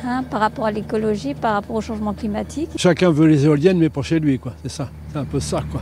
Hein, 0.08 0.24
par 0.30 0.40
rapport 0.40 0.68
à 0.68 0.72
l'écologie, 0.72 1.34
par 1.34 1.54
rapport 1.54 1.78
au 1.78 1.82
changement 1.82 2.14
climatique. 2.14 2.70
Chacun 2.76 3.10
veut 3.10 3.26
les 3.26 3.46
éoliennes, 3.46 3.80
mais 3.80 3.90
pour 3.90 4.04
chez 4.04 4.20
lui, 4.20 4.38
quoi. 4.38 4.54
C'est 4.62 4.70
ça. 4.70 4.92
C'est 5.12 5.18
un 5.18 5.26
peu 5.26 5.40
ça, 5.40 5.64
quoi. 5.72 5.82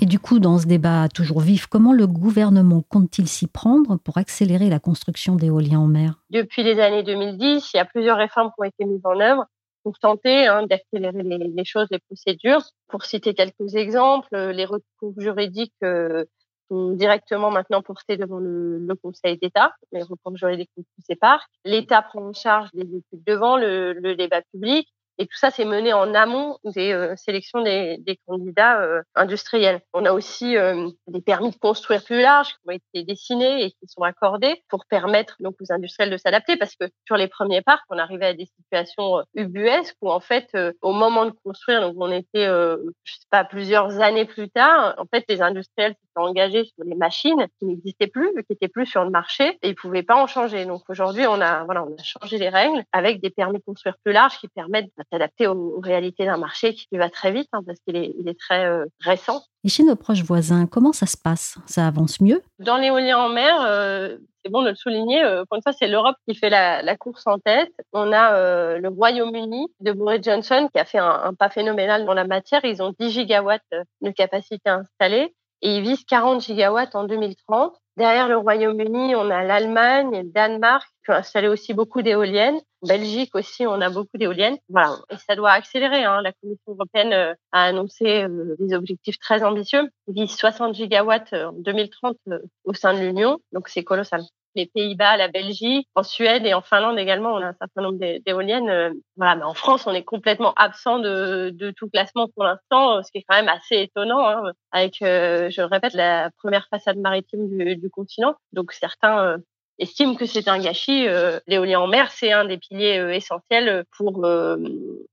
Et 0.00 0.06
du 0.06 0.18
coup, 0.18 0.38
dans 0.38 0.58
ce 0.58 0.66
débat 0.66 1.08
toujours 1.08 1.40
vif, 1.40 1.66
comment 1.66 1.92
le 1.92 2.06
gouvernement 2.06 2.82
compte-t-il 2.82 3.28
s'y 3.28 3.46
prendre 3.46 3.96
pour 3.96 4.18
accélérer 4.18 4.68
la 4.68 4.80
construction 4.80 5.36
d'éoliens 5.36 5.80
en 5.80 5.86
mer? 5.86 6.20
Depuis 6.30 6.62
les 6.62 6.80
années 6.80 7.02
2010, 7.02 7.70
il 7.72 7.76
y 7.76 7.80
a 7.80 7.84
plusieurs 7.84 8.16
réformes 8.16 8.48
qui 8.48 8.54
ont 8.58 8.64
été 8.64 8.84
mises 8.84 9.04
en 9.04 9.18
œuvre 9.20 9.46
pour 9.82 9.98
tenter 9.98 10.46
hein, 10.46 10.66
d'accélérer 10.66 11.22
les, 11.22 11.64
choses, 11.64 11.86
les 11.90 11.98
procédures. 11.98 12.62
Pour 12.88 13.04
citer 13.04 13.34
quelques 13.34 13.74
exemples, 13.74 14.34
les 14.34 14.64
recours 14.64 15.14
juridiques 15.18 15.74
euh, 15.84 16.24
sont 16.70 16.92
directement 16.92 17.50
maintenant 17.50 17.82
portés 17.82 18.16
devant 18.16 18.38
le, 18.38 18.86
Conseil 19.02 19.38
d'État, 19.38 19.74
les 19.92 20.02
recours 20.02 20.36
juridiques 20.36 20.70
nous 20.76 20.84
séparent. 21.06 21.46
L'État 21.64 22.00
prend 22.02 22.22
en 22.22 22.32
charge 22.32 22.70
les 22.72 22.84
études 22.84 23.24
devant 23.26 23.58
le 23.58 24.14
débat 24.14 24.40
public 24.52 24.88
et 25.18 25.26
tout 25.26 25.36
ça, 25.36 25.50
c'est 25.50 25.64
mené 25.64 25.92
en 25.92 26.12
amont 26.14 26.58
des 26.64 26.92
euh, 26.92 27.14
sélections 27.16 27.62
des, 27.62 27.98
des 27.98 28.18
candidats 28.26 28.80
euh, 28.80 29.02
industriels. 29.14 29.80
On 29.92 30.04
a 30.04 30.12
aussi 30.12 30.56
euh, 30.56 30.88
des 31.06 31.20
permis 31.20 31.50
de 31.50 31.56
construire 31.56 32.02
plus 32.04 32.20
larges 32.20 32.48
qui 32.48 32.58
ont 32.66 32.72
été 32.72 33.04
dessinés 33.04 33.64
et 33.64 33.70
qui 33.70 33.86
sont 33.86 34.02
accordés 34.02 34.62
pour 34.68 34.86
permettre 34.86 35.36
donc 35.40 35.54
aux 35.60 35.72
industriels 35.72 36.10
de 36.10 36.16
s'adapter. 36.16 36.56
Parce 36.56 36.74
que 36.74 36.86
sur 37.06 37.16
les 37.16 37.28
premiers 37.28 37.62
parcs, 37.62 37.84
on 37.90 37.98
arrivait 37.98 38.26
à 38.26 38.34
des 38.34 38.46
situations 38.46 39.22
ubuesques 39.34 39.96
où 40.00 40.10
en 40.10 40.20
fait, 40.20 40.48
au 40.82 40.92
moment 40.92 41.26
de 41.26 41.32
construire, 41.44 41.80
donc 41.80 41.94
on 41.98 42.10
était, 42.10 42.46
je 42.46 43.12
sais 43.12 43.26
pas, 43.30 43.44
plusieurs 43.44 44.00
années 44.00 44.24
plus 44.24 44.50
tard, 44.50 44.94
en 44.98 45.04
fait, 45.06 45.24
les 45.28 45.42
industriels 45.42 45.92
s'étaient 45.92 46.20
engagés 46.20 46.64
sur 46.64 46.84
les 46.84 46.96
machines 46.96 47.46
qui 47.58 47.66
n'existaient 47.66 48.06
plus, 48.08 48.30
qui 48.44 48.52
étaient 48.52 48.68
plus 48.68 48.86
sur 48.86 49.04
le 49.04 49.10
marché 49.10 49.58
et 49.62 49.70
ils 49.70 49.74
pouvaient 49.74 50.02
pas 50.02 50.16
en 50.16 50.26
changer. 50.26 50.64
Donc 50.64 50.82
aujourd'hui, 50.88 51.26
on 51.26 51.40
a 51.40 51.64
voilà, 51.64 51.84
on 51.84 51.94
a 51.94 52.02
changé 52.02 52.38
les 52.38 52.48
règles 52.48 52.82
avec 52.92 53.20
des 53.20 53.30
permis 53.30 53.58
de 53.58 53.64
construire 53.64 53.96
plus 54.04 54.12
larges 54.12 54.38
qui 54.38 54.48
permettent 54.48 54.90
s'adapter 55.10 55.46
aux, 55.46 55.80
réalités 55.80 56.24
d'un 56.24 56.36
marché 56.36 56.74
qui 56.74 56.96
va 56.96 57.10
très 57.10 57.32
vite 57.32 57.48
hein, 57.52 57.60
parce 57.66 57.78
qu'il 57.80 57.96
est, 57.96 58.14
il 58.18 58.28
est 58.28 58.38
très 58.38 58.64
euh, 58.66 58.86
récent. 59.00 59.42
Et 59.64 59.68
chez 59.68 59.82
nos 59.82 59.96
proches 59.96 60.22
voisins, 60.22 60.66
comment 60.66 60.92
ça 60.92 61.06
se 61.06 61.16
passe? 61.16 61.56
Ça 61.66 61.86
avance 61.86 62.20
mieux? 62.20 62.42
Dans 62.58 62.76
l'éolien 62.76 63.18
en 63.18 63.28
mer, 63.28 63.54
euh, 63.66 64.18
c'est 64.44 64.50
bon 64.50 64.62
de 64.62 64.70
le 64.70 64.74
souligner, 64.74 65.22
euh, 65.22 65.44
pour 65.48 65.56
une 65.56 65.62
fois, 65.62 65.72
c'est 65.72 65.88
l'Europe 65.88 66.16
qui 66.28 66.34
fait 66.34 66.50
la, 66.50 66.82
la, 66.82 66.96
course 66.96 67.26
en 67.26 67.38
tête. 67.38 67.72
On 67.92 68.12
a 68.12 68.78
le 68.78 68.88
Royaume-Uni 68.88 69.68
de 69.80 69.92
Boris 69.92 70.22
Johnson 70.22 70.68
qui 70.72 70.78
a 70.78 70.84
fait 70.84 70.98
un, 70.98 71.22
un, 71.24 71.34
pas 71.34 71.48
phénoménal 71.48 72.04
dans 72.04 72.14
la 72.14 72.26
matière. 72.26 72.64
Ils 72.64 72.82
ont 72.82 72.94
10 72.98 73.10
gigawatts 73.10 73.62
de 74.02 74.10
capacité 74.10 74.68
installée 74.68 75.34
et 75.64 75.78
ils 75.78 75.82
visent 75.82 76.04
40 76.04 76.42
gigawatts 76.42 76.94
en 76.94 77.04
2030. 77.04 77.74
Derrière 77.96 78.28
le 78.28 78.36
Royaume-Uni, 78.36 79.16
on 79.16 79.30
a 79.30 79.44
l'Allemagne, 79.44 80.10
le 80.10 80.30
Danemark 80.30 80.86
qui 81.04 81.10
ont 81.10 81.14
installé 81.14 81.48
aussi 81.48 81.72
beaucoup 81.72 82.02
d'éoliennes. 82.02 82.60
Belgique 82.82 83.34
aussi, 83.34 83.66
on 83.66 83.80
a 83.80 83.88
beaucoup 83.88 84.18
d'éoliennes. 84.18 84.58
Voilà, 84.68 84.96
et 85.10 85.16
ça 85.16 85.36
doit 85.36 85.52
accélérer. 85.52 86.04
Hein. 86.04 86.20
La 86.20 86.32
Commission 86.32 86.72
européenne 86.72 87.12
euh, 87.14 87.34
a 87.52 87.64
annoncé 87.64 88.24
euh, 88.24 88.56
des 88.58 88.74
objectifs 88.74 89.18
très 89.18 89.42
ambitieux. 89.42 89.88
Ils 90.08 90.14
visent 90.14 90.36
60 90.36 90.74
gigawatts 90.74 91.32
euh, 91.32 91.46
en 91.46 91.52
2030 91.52 92.16
au 92.64 92.74
sein 92.74 92.92
de 92.92 92.98
l'Union, 92.98 93.38
donc 93.52 93.68
c'est 93.68 93.84
colossal 93.84 94.20
les 94.54 94.66
Pays-Bas, 94.66 95.16
la 95.16 95.28
Belgique, 95.28 95.88
en 95.94 96.02
Suède 96.02 96.46
et 96.46 96.54
en 96.54 96.62
Finlande 96.62 96.98
également, 96.98 97.32
on 97.34 97.42
a 97.42 97.48
un 97.48 97.54
certain 97.54 97.82
nombre 97.82 97.98
d'éoliennes. 97.98 98.94
Voilà, 99.16 99.36
mais 99.36 99.42
en 99.42 99.54
France, 99.54 99.86
on 99.86 99.92
est 99.92 100.04
complètement 100.04 100.54
absent 100.54 100.98
de, 100.98 101.72
tout 101.76 101.88
classement 101.88 102.28
pour 102.28 102.44
l'instant, 102.44 103.02
ce 103.02 103.10
qui 103.10 103.18
est 103.18 103.24
quand 103.28 103.36
même 103.36 103.48
assez 103.48 103.76
étonnant, 103.76 104.26
hein, 104.26 104.52
avec, 104.72 104.96
je 105.00 105.60
le 105.60 105.66
répète, 105.66 105.94
la 105.94 106.30
première 106.38 106.68
façade 106.68 106.98
maritime 106.98 107.48
du 107.48 107.90
continent. 107.90 108.34
Donc 108.52 108.72
certains 108.72 109.38
estiment 109.78 110.14
que 110.14 110.26
c'est 110.26 110.48
un 110.48 110.58
gâchis. 110.58 111.06
L'éolien 111.46 111.80
en 111.80 111.86
mer, 111.86 112.10
c'est 112.10 112.32
un 112.32 112.44
des 112.44 112.58
piliers 112.58 113.10
essentiels 113.12 113.84
pour 113.96 114.26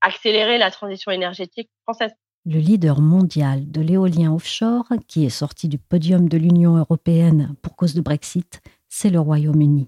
accélérer 0.02 0.58
la 0.58 0.72
transition 0.72 1.12
énergétique 1.12 1.70
française. 1.84 2.12
Le 2.44 2.58
leader 2.58 3.02
mondial 3.02 3.70
de 3.70 3.82
l'éolien 3.82 4.34
offshore, 4.34 4.88
qui 5.08 5.26
est 5.26 5.30
sorti 5.30 5.68
du 5.68 5.78
podium 5.78 6.28
de 6.28 6.38
l'Union 6.40 6.76
européenne 6.76 7.56
pour 7.62 7.76
cause 7.76 7.94
de 7.94 8.02
Brexit, 8.02 8.62
c'est 8.94 9.10
le 9.10 9.22
Royaume-Uni. 9.22 9.88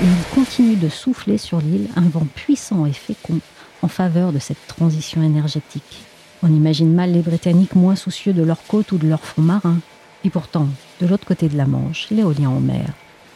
Il 0.00 0.34
continue 0.34 0.76
de 0.76 0.88
souffler 0.88 1.36
sur 1.36 1.60
l'île 1.60 1.88
un 1.96 2.08
vent 2.08 2.26
puissant 2.36 2.86
et 2.86 2.92
fécond 2.92 3.40
en 3.82 3.88
faveur 3.88 4.32
de 4.32 4.38
cette 4.38 4.66
transition 4.68 5.20
énergétique. 5.22 6.04
On 6.44 6.48
imagine 6.48 6.94
mal 6.94 7.12
les 7.12 7.22
Britanniques 7.22 7.74
moins 7.74 7.96
soucieux 7.96 8.32
de 8.32 8.44
leurs 8.44 8.64
côtes 8.66 8.92
ou 8.92 8.98
de 8.98 9.08
leurs 9.08 9.24
fonds 9.24 9.42
marins. 9.42 9.80
Et 10.24 10.30
pourtant, 10.30 10.68
de 11.00 11.06
l'autre 11.06 11.26
côté 11.26 11.48
de 11.48 11.56
la 11.56 11.66
Manche, 11.66 12.08
l'éolien 12.10 12.50
en 12.50 12.60
mer, 12.60 12.92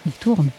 il 0.07 0.13
tourne. 0.13 0.51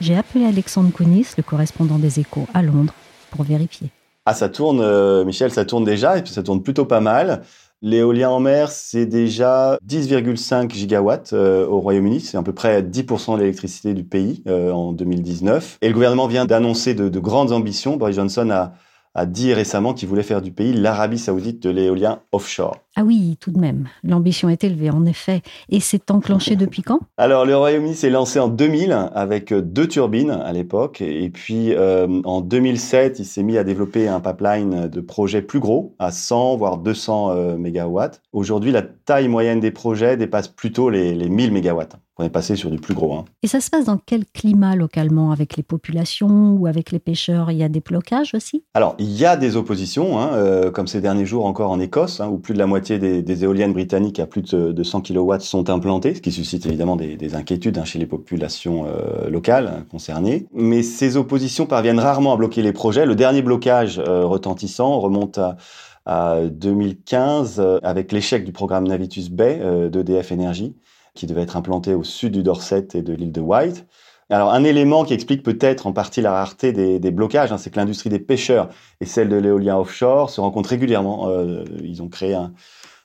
J'ai 0.00 0.16
appelé 0.16 0.44
Alexandre 0.44 0.90
Kounis, 0.90 1.28
le 1.36 1.44
correspondant 1.44 1.98
des 1.98 2.18
Échos 2.18 2.48
à 2.54 2.62
Londres, 2.62 2.94
pour 3.30 3.44
vérifier. 3.44 3.90
Ah, 4.24 4.34
ça 4.34 4.48
tourne, 4.48 4.80
euh, 4.80 5.24
Michel, 5.24 5.50
ça 5.50 5.64
tourne 5.64 5.84
déjà, 5.84 6.16
et 6.16 6.22
puis 6.22 6.32
ça 6.32 6.44
tourne 6.44 6.62
plutôt 6.62 6.84
pas 6.84 7.00
mal. 7.00 7.42
L'éolien 7.84 8.30
en 8.30 8.38
mer, 8.38 8.70
c'est 8.70 9.06
déjà 9.06 9.76
10,5 9.84 10.70
gigawatts 10.72 11.32
euh, 11.32 11.66
au 11.66 11.80
Royaume-Uni. 11.80 12.20
C'est 12.20 12.36
à 12.36 12.42
peu 12.44 12.52
près 12.52 12.82
10% 12.82 13.34
de 13.34 13.40
l'électricité 13.40 13.94
du 13.94 14.04
pays 14.04 14.44
euh, 14.46 14.70
en 14.70 14.92
2019. 14.92 15.78
Et 15.82 15.88
le 15.88 15.94
gouvernement 15.94 16.28
vient 16.28 16.44
d'annoncer 16.44 16.94
de, 16.94 17.08
de, 17.08 17.18
grandes 17.18 17.50
ambitions. 17.50 17.96
Boris 17.96 18.14
Johnson 18.14 18.48
a, 18.50 18.74
a 19.14 19.26
dit 19.26 19.52
récemment 19.52 19.94
qu'il 19.94 20.08
voulait 20.08 20.22
faire 20.22 20.42
du 20.42 20.52
pays 20.52 20.72
l'Arabie 20.72 21.18
saoudite 21.18 21.62
de 21.62 21.70
l'éolien 21.70 22.20
offshore. 22.32 22.78
Ah 22.94 23.04
oui, 23.04 23.38
tout 23.40 23.50
de 23.50 23.58
même. 23.58 23.88
L'ambition 24.04 24.50
est 24.50 24.64
élevée, 24.64 24.90
en 24.90 25.06
effet. 25.06 25.40
Et 25.70 25.80
c'est 25.80 26.10
enclenché 26.10 26.56
depuis 26.56 26.82
quand? 26.82 27.00
Alors, 27.16 27.46
le 27.46 27.56
Royaume-Uni 27.56 27.94
s'est 27.94 28.10
lancé 28.10 28.38
en 28.38 28.48
2000 28.48 28.92
avec 29.14 29.54
deux 29.54 29.88
turbines 29.88 30.30
à 30.30 30.52
l'époque. 30.52 31.00
Et 31.00 31.30
puis, 31.30 31.72
euh, 31.74 32.20
en 32.24 32.42
2007, 32.42 33.18
il 33.18 33.24
s'est 33.24 33.42
mis 33.42 33.56
à 33.56 33.64
développer 33.64 34.08
un 34.08 34.20
pipeline 34.20 34.88
de 34.88 35.00
projets 35.00 35.40
plus 35.40 35.60
gros, 35.60 35.94
à 35.98 36.10
100 36.10 36.56
voire 36.56 36.76
200 36.76 37.30
euh, 37.30 37.56
mégawatts. 37.56 38.20
Aujourd'hui, 38.32 38.72
la 38.72 38.82
taille 38.82 39.28
moyenne 39.28 39.60
des 39.60 39.70
projets 39.70 40.18
dépasse 40.18 40.48
plutôt 40.48 40.90
les, 40.90 41.14
les 41.14 41.30
1000 41.30 41.50
mégawatts. 41.50 41.96
On 42.22 42.24
est 42.24 42.30
passé 42.30 42.54
sur 42.54 42.70
du 42.70 42.76
plus 42.76 42.94
gros. 42.94 43.14
Hein. 43.14 43.24
Et 43.42 43.48
ça 43.48 43.60
se 43.60 43.68
passe 43.68 43.86
dans 43.86 43.98
quel 43.98 44.24
climat 44.24 44.76
localement 44.76 45.32
Avec 45.32 45.56
les 45.56 45.64
populations 45.64 46.52
ou 46.52 46.68
avec 46.68 46.92
les 46.92 47.00
pêcheurs? 47.00 47.50
Il 47.50 47.56
y 47.56 47.64
a 47.64 47.68
des 47.68 47.80
blocages 47.80 48.32
aussi? 48.36 48.62
Alors, 48.74 48.94
il 49.00 49.10
y 49.10 49.26
a 49.26 49.36
des 49.36 49.56
oppositions, 49.56 50.20
hein, 50.20 50.30
euh, 50.34 50.70
comme 50.70 50.86
ces 50.86 51.00
derniers 51.00 51.26
jours 51.26 51.46
encore 51.46 51.72
en 51.72 51.80
Écosse, 51.80 52.20
hein, 52.20 52.28
où 52.28 52.38
plus 52.38 52.54
de 52.54 52.60
la 52.60 52.68
moitié 52.68 53.00
des, 53.00 53.22
des, 53.22 53.42
éoliennes 53.42 53.72
britanniques 53.72 54.20
à 54.20 54.26
plus 54.26 54.42
de, 54.42 54.70
de 54.70 54.82
100 54.84 55.00
kW 55.00 55.40
sont 55.40 55.68
implantées, 55.68 56.14
ce 56.14 56.20
qui 56.20 56.30
suscite 56.30 56.64
évidemment 56.64 56.94
des, 56.94 57.16
des 57.16 57.34
inquiétudes 57.34 57.84
chez 57.84 57.98
les 57.98 58.06
populations 58.06 58.86
euh, 58.86 59.28
locales 59.28 59.84
concernées. 59.90 60.46
Mais 60.54 60.84
ces 60.84 61.16
oppositions 61.16 61.66
parviennent 61.66 61.98
rarement 61.98 62.34
à 62.34 62.36
bloquer 62.36 62.62
les 62.62 62.72
projets. 62.72 63.04
Le 63.04 63.16
dernier 63.16 63.42
blocage 63.42 63.98
euh, 63.98 64.24
retentissant 64.24 65.00
remonte 65.00 65.38
à 65.38 65.56
à 66.04 66.40
2015 66.50 67.60
euh, 67.60 67.78
avec 67.84 68.10
l'échec 68.10 68.44
du 68.44 68.50
programme 68.50 68.88
Navitus 68.88 69.30
Bay 69.30 69.60
d'EDF 69.88 70.32
Énergie 70.32 70.74
qui 71.14 71.26
devait 71.26 71.42
être 71.42 71.56
implanté 71.56 71.94
au 71.94 72.04
sud 72.04 72.32
du 72.32 72.42
Dorset 72.42 72.88
et 72.94 73.02
de 73.02 73.12
l'île 73.12 73.32
de 73.32 73.40
White. 73.40 73.86
Alors, 74.30 74.52
un 74.52 74.64
élément 74.64 75.04
qui 75.04 75.12
explique 75.12 75.42
peut-être 75.42 75.86
en 75.86 75.92
partie 75.92 76.22
la 76.22 76.32
rareté 76.32 76.72
des, 76.72 76.98
des 76.98 77.10
blocages, 77.10 77.52
hein, 77.52 77.58
c'est 77.58 77.70
que 77.70 77.76
l'industrie 77.76 78.08
des 78.08 78.18
pêcheurs 78.18 78.70
et 79.00 79.04
celle 79.04 79.28
de 79.28 79.36
l'éolien 79.36 79.76
offshore 79.76 80.30
se 80.30 80.40
rencontrent 80.40 80.70
régulièrement. 80.70 81.28
Euh, 81.28 81.64
ils 81.82 82.02
ont 82.02 82.08
créé 82.08 82.32
un, 82.32 82.52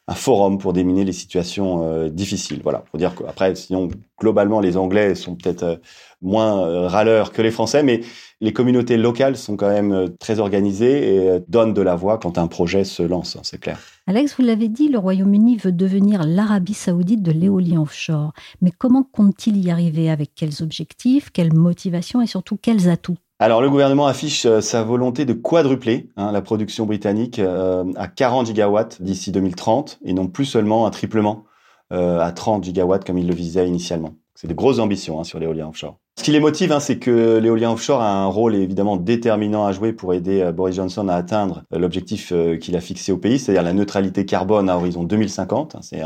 un, 0.08 0.14
forum 0.14 0.58
pour 0.58 0.74
déminer 0.74 1.06
les 1.06 1.14
situations 1.14 1.84
euh, 1.84 2.10
difficiles. 2.10 2.62
Voilà, 2.64 2.84
faut 2.92 2.98
dire 2.98 3.16
qu'après, 3.16 3.56
sinon, 3.56 3.90
globalement, 4.20 4.60
les 4.60 4.78
Anglais 4.78 5.16
sont 5.16 5.36
peut-être 5.36 5.64
euh, 5.64 5.76
moins 6.22 6.66
euh, 6.66 6.88
râleurs 6.88 7.32
que 7.32 7.42
les 7.42 7.52
Français, 7.52 7.84
mais 7.84 8.02
les 8.42 8.54
communautés 8.54 8.98
locales 8.98 9.38
sont 9.38 9.58
quand 9.58 9.70
même 9.70 10.10
très 10.20 10.40
organisées 10.40 11.16
et 11.16 11.40
donnent 11.48 11.74
de 11.74 11.82
la 11.82 11.96
voix 11.96 12.18
quand 12.18 12.38
un 12.38 12.48
projet 12.48 12.84
se 12.84 13.02
lance, 13.04 13.36
hein, 13.36 13.42
c'est 13.44 13.60
clair. 13.60 13.80
Alex, 14.06 14.36
vous 14.38 14.44
l'avez 14.44 14.68
dit, 14.68 14.90
le 14.90 15.00
Royaume-Uni 15.00 15.58
veut 15.58 15.72
devenir 15.72 16.24
l'Arabie 16.24 16.76
saoudite 16.76 17.24
de 17.24 17.32
l'éolien 17.32 17.82
offshore. 17.82 18.34
Mais 18.62 18.72
comment 18.72 19.04
compte-t-il 19.04 19.58
y 19.58 19.72
arriver? 19.72 20.10
Avec 20.10 20.32
quels 20.36 20.62
objectifs, 20.62 21.32
quelles 21.32 21.54
motivations 21.54 22.22
et 22.22 22.28
surtout 22.28 22.58
quels 22.58 22.90
atouts? 22.90 23.18
Alors 23.40 23.62
le 23.62 23.70
gouvernement 23.70 24.08
affiche 24.08 24.46
euh, 24.46 24.62
sa 24.62 24.84
volonté 24.84 25.26
de 25.26 25.34
quadrupler 25.34 26.10
hein, 26.18 26.32
la 26.32 26.42
production 26.42 26.86
britannique 26.86 27.40
euh, 27.40 27.86
à 27.96 28.08
40 28.08 28.48
gigawatts 28.48 29.02
d'ici 29.02 29.32
2030 29.32 30.00
et 30.04 30.14
non 30.14 30.28
plus 30.28 30.46
seulement 30.46 30.88
un 30.88 30.90
triplement 30.90 31.46
euh, 31.94 32.20
à 32.20 32.32
30 32.34 32.66
gigawatts 32.66 33.06
comme 33.06 33.18
il 33.18 33.28
le 33.28 33.34
visait 33.34 33.66
initialement. 33.66 34.16
C'est 34.36 34.48
de 34.48 34.54
grosses 34.54 34.80
ambitions 34.80 35.20
hein, 35.20 35.24
sur 35.24 35.40
l'éolien 35.40 35.70
offshore. 35.70 35.98
Ce 36.18 36.24
qui 36.24 36.32
les 36.32 36.40
motive, 36.40 36.72
hein, 36.72 36.80
c'est 36.80 37.00
que 37.00 37.38
l'éolien 37.38 37.72
offshore 37.72 38.02
a 38.02 38.12
un 38.12 38.26
rôle 38.26 38.56
évidemment 38.56 38.98
déterminant 38.98 39.66
à 39.66 39.72
jouer 39.72 39.94
pour 39.94 40.14
aider 40.14 40.42
euh, 40.42 40.52
Boris 40.52 40.76
Johnson 40.76 41.08
à 41.08 41.16
atteindre 41.16 41.64
euh, 41.74 41.80
l'objectif 41.80 42.34
qu'il 42.60 42.76
a 42.76 42.82
fixé 42.82 43.12
au 43.12 43.18
pays, 43.18 43.40
c'est-à-dire 43.40 43.64
la 43.64 43.74
neutralité 43.74 44.26
carbone 44.26 44.70
à 44.70 44.76
horizon 44.76 45.04
2050. 45.04 45.78
C'est 45.82 46.02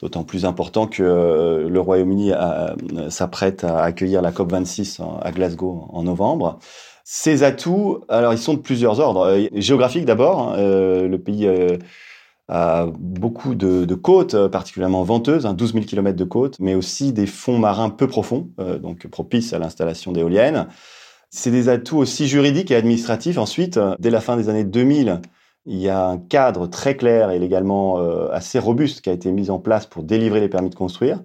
d'autant 0.00 0.24
plus 0.24 0.44
important 0.44 0.86
que 0.86 1.66
le 1.68 1.80
Royaume-Uni 1.80 2.32
s'apprête 3.08 3.64
à 3.64 3.82
accueillir 3.82 4.22
la 4.22 4.32
COP26 4.32 5.00
à 5.20 5.30
Glasgow 5.30 5.86
en 5.90 6.02
novembre. 6.02 6.58
Ces 7.04 7.42
atouts, 7.42 8.00
alors 8.08 8.32
ils 8.32 8.38
sont 8.38 8.54
de 8.54 8.60
plusieurs 8.60 9.00
ordres. 9.00 9.48
Géographique 9.54 10.04
d'abord, 10.04 10.52
hein, 10.52 10.56
le 10.56 11.16
pays 11.18 11.46
a 12.50 12.86
beaucoup 12.98 13.54
de, 13.54 13.94
côtes 13.94 14.48
particulièrement 14.48 15.04
venteuses, 15.04 15.46
hein, 15.46 15.54
12 15.54 15.72
000 15.72 15.84
km 15.84 16.16
de 16.16 16.24
côtes, 16.24 16.58
mais 16.58 16.74
aussi 16.74 17.12
des 17.12 17.26
fonds 17.26 17.58
marins 17.58 17.90
peu 17.90 18.08
profonds, 18.08 18.50
euh, 18.58 18.78
donc 18.78 19.06
propices 19.06 19.52
à 19.52 19.58
l'installation 19.58 20.10
d'éoliennes. 20.10 20.66
C'est 21.30 21.52
des 21.52 21.68
atouts 21.68 21.98
aussi 21.98 22.26
juridiques 22.26 22.72
et 22.72 22.76
administratifs. 22.76 23.38
Ensuite, 23.38 23.78
dès 24.00 24.10
la 24.10 24.20
fin 24.20 24.36
des 24.36 24.48
années 24.48 24.64
2000, 24.64 25.20
il 25.66 25.78
y 25.78 25.88
a 25.88 26.06
un 26.06 26.18
cadre 26.18 26.66
très 26.66 26.96
clair 26.96 27.30
et 27.30 27.38
légalement 27.38 27.98
euh, 27.98 28.28
assez 28.32 28.58
robuste 28.58 29.02
qui 29.02 29.10
a 29.10 29.12
été 29.12 29.30
mis 29.30 29.50
en 29.50 29.58
place 29.58 29.86
pour 29.86 30.02
délivrer 30.02 30.40
les 30.40 30.48
permis 30.48 30.70
de 30.70 30.74
construire. 30.74 31.22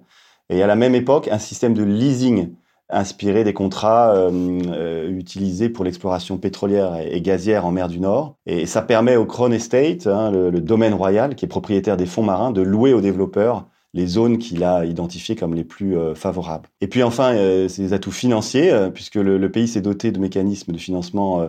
Et 0.50 0.62
à 0.62 0.66
la 0.66 0.76
même 0.76 0.94
époque, 0.94 1.28
un 1.28 1.38
système 1.38 1.74
de 1.74 1.82
leasing 1.82 2.50
inspiré 2.88 3.42
des 3.42 3.52
contrats 3.52 4.14
euh, 4.14 4.30
euh, 4.68 5.10
utilisés 5.10 5.68
pour 5.68 5.84
l'exploration 5.84 6.38
pétrolière 6.38 7.00
et, 7.00 7.20
gazière 7.20 7.66
en 7.66 7.72
mer 7.72 7.88
du 7.88 7.98
Nord. 7.98 8.36
Et 8.46 8.66
ça 8.66 8.82
permet 8.82 9.16
au 9.16 9.26
Crown 9.26 9.52
Estate, 9.52 10.06
hein, 10.06 10.30
le, 10.30 10.60
domaine 10.60 10.94
royal, 10.94 11.34
qui 11.34 11.46
est 11.46 11.48
propriétaire 11.48 11.96
des 11.96 12.06
fonds 12.06 12.22
marins, 12.22 12.52
de 12.52 12.62
louer 12.62 12.92
aux 12.92 13.00
développeurs 13.00 13.66
les 13.92 14.06
zones 14.06 14.38
qu'il 14.38 14.62
a 14.62 14.84
identifiées 14.84 15.36
comme 15.36 15.54
les 15.54 15.64
plus 15.64 15.96
favorables. 16.14 16.68
Et 16.82 16.86
puis 16.86 17.02
enfin, 17.02 17.34
des 17.34 17.92
atouts 17.94 18.10
financiers, 18.10 18.70
puisque 18.92 19.14
le 19.14 19.50
pays 19.50 19.68
s'est 19.68 19.80
doté 19.80 20.12
de 20.12 20.18
mécanismes 20.18 20.72
de 20.72 20.78
financement 20.78 21.48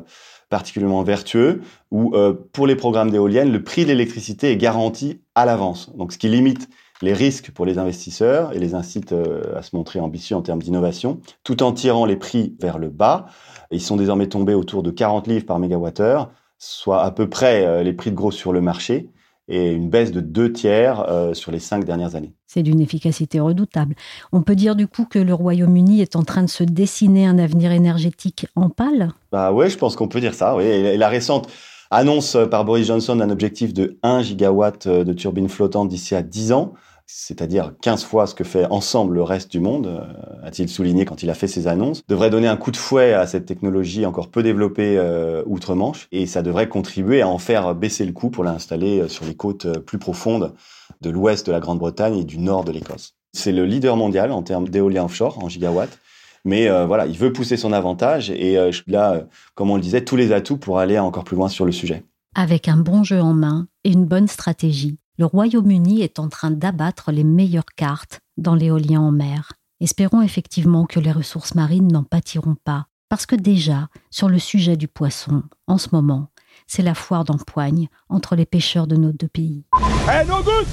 particulièrement 0.49 1.03
vertueux, 1.03 1.61
où 1.91 2.13
pour 2.53 2.67
les 2.67 2.75
programmes 2.75 3.11
d'éoliennes, 3.11 3.51
le 3.51 3.63
prix 3.63 3.83
de 3.83 3.89
l'électricité 3.89 4.51
est 4.51 4.57
garanti 4.57 5.21
à 5.35 5.45
l'avance. 5.45 5.95
Donc 5.95 6.13
ce 6.13 6.17
qui 6.17 6.29
limite 6.29 6.69
les 7.01 7.13
risques 7.13 7.51
pour 7.51 7.65
les 7.65 7.77
investisseurs 7.77 8.53
et 8.53 8.59
les 8.59 8.73
incite 8.73 9.13
à 9.55 9.61
se 9.61 9.75
montrer 9.75 9.99
ambitieux 9.99 10.35
en 10.35 10.41
termes 10.41 10.61
d'innovation, 10.61 11.19
tout 11.43 11.61
en 11.63 11.71
tirant 11.71 12.05
les 12.05 12.15
prix 12.15 12.55
vers 12.59 12.79
le 12.79 12.89
bas. 12.89 13.27
Ils 13.71 13.81
sont 13.81 13.97
désormais 13.97 14.27
tombés 14.27 14.53
autour 14.53 14.83
de 14.83 14.91
40 14.91 15.27
livres 15.27 15.45
par 15.45 15.59
mégawattheure, 15.59 16.31
soit 16.57 17.03
à 17.03 17.11
peu 17.11 17.29
près 17.29 17.83
les 17.83 17.93
prix 17.93 18.11
de 18.11 18.15
gros 18.15 18.31
sur 18.31 18.53
le 18.53 18.61
marché 18.61 19.09
et 19.47 19.71
une 19.71 19.89
baisse 19.89 20.11
de 20.11 20.19
deux 20.19 20.51
tiers 20.51 21.05
euh, 21.07 21.33
sur 21.33 21.51
les 21.51 21.59
cinq 21.59 21.85
dernières 21.85 22.15
années. 22.15 22.33
C'est 22.47 22.63
d'une 22.63 22.79
efficacité 22.79 23.39
redoutable. 23.39 23.95
On 24.31 24.41
peut 24.41 24.55
dire 24.55 24.75
du 24.75 24.87
coup 24.87 25.05
que 25.05 25.19
le 25.19 25.33
Royaume-Uni 25.33 26.01
est 26.01 26.15
en 26.15 26.23
train 26.23 26.43
de 26.43 26.49
se 26.49 26.63
dessiner 26.63 27.25
un 27.25 27.39
avenir 27.39 27.71
énergétique 27.71 28.47
en 28.55 28.69
pâle? 28.69 29.11
Bah 29.31 29.51
ouais, 29.51 29.69
je 29.69 29.77
pense 29.77 29.95
qu'on 29.95 30.07
peut 30.07 30.19
dire 30.19 30.33
ça. 30.33 30.55
Oui. 30.55 30.63
Et 30.63 30.97
la 30.97 31.09
récente 31.09 31.49
annonce 31.91 32.37
par 32.51 32.65
Boris 32.65 32.87
Johnson 32.87 33.15
d'un 33.15 33.29
objectif 33.29 33.73
de 33.73 33.97
1 34.03 34.21
gigawatt 34.23 34.87
de 34.87 35.13
turbines 35.13 35.49
flottantes 35.49 35.89
d'ici 35.89 36.15
à 36.15 36.21
10 36.21 36.51
ans 36.51 36.73
c'est-à-dire 37.07 37.71
15 37.81 38.03
fois 38.03 38.27
ce 38.27 38.35
que 38.35 38.43
fait 38.43 38.65
ensemble 38.65 39.15
le 39.15 39.23
reste 39.23 39.49
du 39.49 39.61
monde, 39.61 39.87
euh, 39.87 40.45
a-t-il 40.45 40.67
souligné 40.67 41.05
quand 41.05 41.23
il 41.23 41.29
a 41.29 41.33
fait 41.33 41.47
ses 41.47 41.67
annonces, 41.67 42.05
devrait 42.07 42.29
donner 42.29 42.47
un 42.47 42.57
coup 42.57 42.69
de 42.69 42.77
fouet 42.77 43.13
à 43.13 43.25
cette 43.25 43.45
technologie 43.45 44.05
encore 44.05 44.29
peu 44.29 44.43
développée 44.43 44.97
euh, 44.97 45.41
outre-Manche, 45.45 46.09
et 46.11 46.25
ça 46.25 46.41
devrait 46.41 46.67
contribuer 46.67 47.21
à 47.21 47.29
en 47.29 47.37
faire 47.37 47.73
baisser 47.73 48.05
le 48.05 48.11
coût 48.11 48.29
pour 48.29 48.43
l'installer 48.43 48.99
euh, 48.99 49.07
sur 49.07 49.25
les 49.25 49.35
côtes 49.35 49.79
plus 49.79 49.97
profondes 49.97 50.53
de 51.01 51.09
l'ouest 51.09 51.47
de 51.47 51.51
la 51.53 51.61
Grande-Bretagne 51.61 52.17
et 52.17 52.23
du 52.25 52.39
nord 52.39 52.65
de 52.65 52.73
l'Écosse. 52.73 53.15
C'est 53.31 53.53
le 53.53 53.65
leader 53.65 53.95
mondial 53.95 54.31
en 54.33 54.43
termes 54.43 54.67
d'éolien 54.67 55.05
offshore, 55.05 55.41
en 55.41 55.47
gigawatts, 55.47 55.99
mais 56.43 56.69
voilà, 56.85 57.07
il 57.07 57.17
veut 57.17 57.33
pousser 57.33 57.57
son 57.57 57.73
avantage, 57.73 58.29
et 58.29 58.57
là, 58.87 59.25
comme 59.53 59.69
on 59.69 59.75
le 59.75 59.81
disait, 59.81 60.05
tous 60.05 60.15
les 60.15 60.31
atouts 60.31 60.57
pour 60.57 60.79
aller 60.79 60.97
encore 60.97 61.25
plus 61.25 61.35
loin 61.35 61.49
sur 61.49 61.65
le 61.65 61.73
sujet. 61.73 62.05
Avec 62.35 62.69
un 62.69 62.77
bon 62.77 63.03
jeu 63.03 63.19
en 63.19 63.33
main 63.33 63.67
et 63.83 63.91
une 63.91 64.05
bonne 64.05 64.29
stratégie, 64.29 64.97
le 65.17 65.25
Royaume-Uni 65.25 66.01
est 66.01 66.19
en 66.19 66.29
train 66.29 66.51
d'abattre 66.51 67.11
les 67.11 67.23
meilleures 67.23 67.73
cartes 67.75 68.21
dans 68.37 68.53
l'éolien 68.53 69.01
en 69.01 69.11
mer. 69.11 69.53
Espérons 69.79 70.21
effectivement 70.21 70.85
que 70.85 70.99
les 70.99 71.11
ressources 71.11 71.55
marines 71.55 71.91
n'en 71.91 72.03
pâtiront 72.03 72.55
pas, 72.63 72.85
parce 73.09 73.25
que 73.25 73.35
déjà, 73.35 73.89
sur 74.11 74.29
le 74.29 74.37
sujet 74.37 74.77
du 74.77 74.87
poisson, 74.87 75.41
en 75.65 75.79
ce 75.79 75.89
moment, 75.91 76.29
c'est 76.67 76.83
la 76.83 76.93
foire 76.93 77.23
d'empoigne 77.23 77.87
entre 78.09 78.35
les 78.35 78.45
pêcheurs 78.45 78.85
de 78.85 78.95
nos 78.95 79.11
deux 79.11 79.27
pays. 79.27 79.65
Hey, 80.07 80.27
no 80.27 80.43
good 80.43 80.67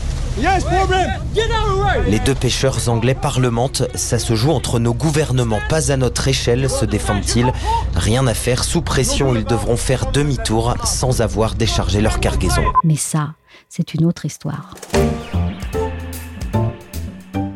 Les 2.09 2.19
deux 2.21 2.35
pêcheurs 2.35 2.89
anglais 2.89 3.15
parlementent. 3.15 3.85
Ça 3.95 4.19
se 4.19 4.35
joue 4.35 4.51
entre 4.51 4.79
nos 4.79 4.93
gouvernements, 4.93 5.61
pas 5.69 5.93
à 5.93 5.97
notre 5.97 6.27
échelle, 6.29 6.69
se 6.69 6.85
défendent-ils? 6.85 7.53
Rien 7.95 8.27
à 8.27 8.35
faire, 8.35 8.65
sous 8.65 8.83
pression, 8.83 9.35
ils 9.35 9.45
devront 9.45 9.77
faire 9.77 10.11
demi-tour 10.11 10.75
sans 10.85 11.21
avoir 11.23 11.55
déchargé 11.55 12.01
leur 12.01 12.19
cargaison. 12.19 12.65
Mais 12.83 12.97
ça, 12.97 13.35
c'est 13.77 13.95
une 13.95 14.05
autre 14.05 14.25
histoire. 14.25 14.73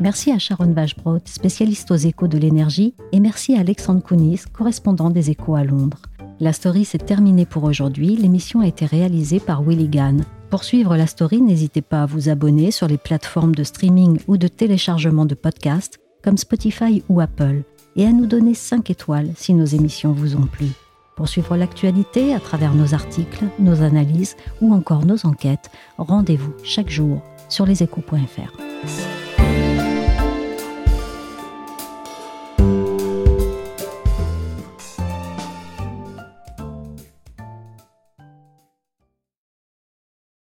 Merci 0.01 0.31
à 0.31 0.39
Sharon 0.39 0.73
Vachbrot, 0.73 1.19
spécialiste 1.23 1.91
aux 1.91 1.95
échos 1.95 2.27
de 2.27 2.37
l'énergie, 2.37 2.93
et 3.13 3.21
merci 3.21 3.55
à 3.55 3.61
Alexandre 3.61 4.03
Kounis, 4.03 4.41
correspondant 4.51 5.11
des 5.11 5.29
échos 5.29 5.55
à 5.55 5.63
Londres. 5.63 6.01
La 6.41 6.51
story 6.51 6.83
s'est 6.83 6.97
terminée 6.97 7.45
pour 7.45 7.63
aujourd'hui. 7.63 8.17
L'émission 8.17 8.59
a 8.59 8.67
été 8.67 8.85
réalisée 8.85 9.39
par 9.39 9.63
Willy 9.63 9.87
Gann. 9.87 10.25
Pour 10.49 10.65
suivre 10.65 10.97
la 10.97 11.07
story, 11.07 11.41
n'hésitez 11.41 11.81
pas 11.81 12.03
à 12.03 12.05
vous 12.05 12.27
abonner 12.27 12.71
sur 12.71 12.87
les 12.87 12.97
plateformes 12.97 13.55
de 13.55 13.63
streaming 13.63 14.19
ou 14.27 14.35
de 14.35 14.49
téléchargement 14.49 15.25
de 15.25 15.35
podcasts 15.35 15.99
comme 16.21 16.37
Spotify 16.37 17.01
ou 17.07 17.21
Apple 17.21 17.63
et 17.95 18.05
à 18.05 18.11
nous 18.11 18.25
donner 18.25 18.55
5 18.55 18.89
étoiles 18.89 19.31
si 19.37 19.53
nos 19.53 19.65
émissions 19.65 20.11
vous 20.11 20.35
ont 20.35 20.47
plu. 20.47 20.67
Pour 21.19 21.27
suivre 21.27 21.57
l'actualité 21.57 22.33
à 22.33 22.39
travers 22.39 22.73
nos 22.73 22.93
articles, 22.93 23.43
nos 23.59 23.81
analyses 23.81 24.37
ou 24.61 24.73
encore 24.73 25.05
nos 25.05 25.25
enquêtes, 25.25 25.69
rendez-vous 25.97 26.53
chaque 26.63 26.89
jour 26.89 27.21
sur 27.49 27.65
leséchos.fr. 27.65 29.28